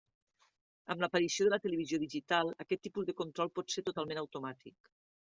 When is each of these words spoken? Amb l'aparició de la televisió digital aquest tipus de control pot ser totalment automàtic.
Amb 0.93 1.01
l'aparició 1.03 1.45
de 1.47 1.51
la 1.53 1.59
televisió 1.65 1.99
digital 2.03 2.49
aquest 2.65 2.81
tipus 2.87 3.11
de 3.11 3.15
control 3.21 3.53
pot 3.59 3.71
ser 3.77 3.85
totalment 3.91 4.23
automàtic. 4.23 4.91